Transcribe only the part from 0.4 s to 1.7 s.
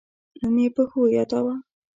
نوم یې په ښو یاداوه.